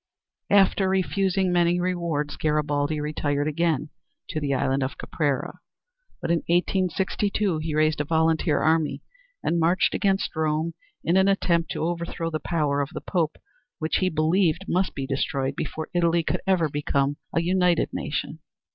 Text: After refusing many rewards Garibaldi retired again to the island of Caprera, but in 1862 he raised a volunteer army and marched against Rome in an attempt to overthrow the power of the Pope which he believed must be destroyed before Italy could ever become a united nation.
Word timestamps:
After 0.49 0.89
refusing 0.89 1.51
many 1.53 1.79
rewards 1.79 2.35
Garibaldi 2.35 2.99
retired 2.99 3.47
again 3.47 3.91
to 4.29 4.39
the 4.39 4.51
island 4.51 4.81
of 4.81 4.97
Caprera, 4.97 5.59
but 6.23 6.31
in 6.31 6.39
1862 6.47 7.59
he 7.59 7.75
raised 7.75 8.01
a 8.01 8.03
volunteer 8.03 8.57
army 8.61 9.03
and 9.43 9.59
marched 9.59 9.93
against 9.93 10.35
Rome 10.35 10.73
in 11.03 11.17
an 11.17 11.27
attempt 11.27 11.69
to 11.73 11.83
overthrow 11.85 12.31
the 12.31 12.39
power 12.39 12.81
of 12.81 12.89
the 12.95 12.99
Pope 13.01 13.37
which 13.77 13.97
he 13.97 14.09
believed 14.09 14.65
must 14.67 14.95
be 14.95 15.05
destroyed 15.05 15.55
before 15.55 15.89
Italy 15.93 16.23
could 16.23 16.41
ever 16.47 16.67
become 16.67 17.17
a 17.31 17.39
united 17.43 17.89
nation. 17.93 18.39